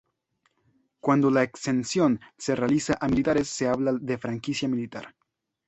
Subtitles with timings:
[0.99, 5.13] Cuando la exención se realiza a militares se habla de franquicia militar.